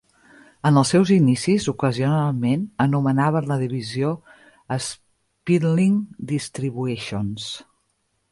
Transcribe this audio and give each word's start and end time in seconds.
En 0.67 0.77
els 0.81 0.91
seus 0.93 1.09
inicis, 1.15 1.67
ocasionalment, 1.71 2.63
anomenaven 2.85 3.51
la 3.51 3.59
divisió 3.65 4.09
Speedlink 4.87 6.01
Distribution. 6.35 7.31